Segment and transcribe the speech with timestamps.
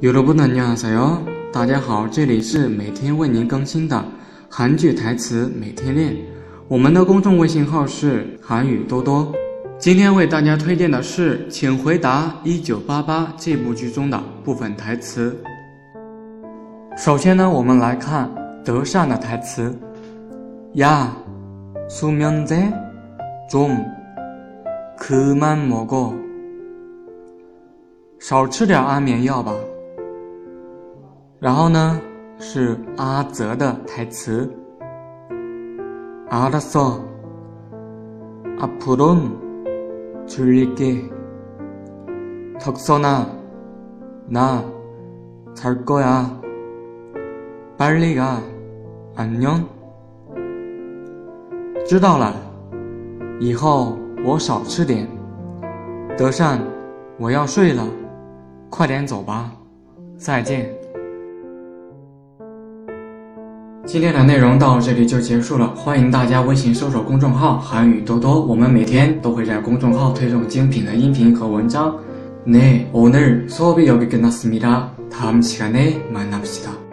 [0.00, 1.18] 有的不能念啥哟！
[1.50, 4.04] 大家好，这里是每天为您更新的
[4.46, 6.14] 韩剧台词，每天练。
[6.68, 9.32] 我们的公众微信号是韩语多多。
[9.78, 15.34] 今天为大家推荐的是《请回答一九八八》这部剧中的部分台词。
[16.94, 18.30] 首先呢，我们来看
[18.62, 19.74] 德善的台词：
[20.74, 21.10] 呀，
[21.88, 22.70] 宿命在，
[23.50, 23.82] 中，
[24.98, 26.14] 可曼莫过，
[28.18, 29.54] 少吃点安眠药吧。
[31.38, 32.00] 然后呢，
[32.38, 34.50] 是阿泽的台词。
[36.28, 37.00] 아더속
[38.58, 39.30] 아불운
[40.26, 41.00] 줄릴게
[42.58, 43.24] 적소나
[44.28, 44.60] 나
[45.54, 46.26] 잘거야
[47.78, 48.40] 바리가
[49.14, 49.62] 안녕
[51.86, 52.34] 知道了。
[53.38, 55.06] 以后我少吃点。
[56.16, 56.58] 德善，
[57.18, 57.86] 我要睡了，
[58.70, 59.52] 快点走吧。
[60.16, 60.85] 再见。
[63.86, 71.94] 今天的内容到这里就结束了，欢迎大家微信搜索公众号“韩语多多”，我们每天都会在公众号推送精品的音频和文章。
[72.44, 76.85] 내오늘수업이여기끝났습니다다음시간에만나봅시다